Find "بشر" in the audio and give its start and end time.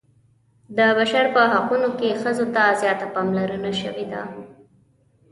0.97-1.25